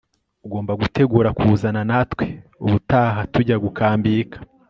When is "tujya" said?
3.33-3.57